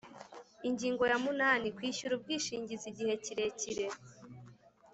[0.67, 3.85] Ingingo ya munani Kwishyura ubwishingizi igihe kirekire